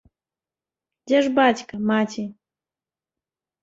Дзе 1.05 1.17
ж 1.27 1.33
бацька, 1.37 1.73
маці? 1.93 2.23